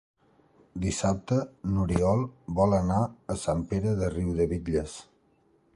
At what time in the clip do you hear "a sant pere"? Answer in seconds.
3.35-3.95